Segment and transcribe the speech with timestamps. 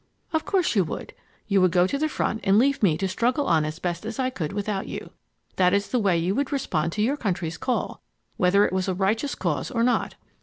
[0.33, 1.13] "Of course you would.
[1.45, 4.31] You would go to the front and leave me to struggle on as best I
[4.31, 5.11] could without you.
[5.57, 8.01] That is the way you would respond to your country's call,
[8.35, 10.15] whether it was a righteous cause or not.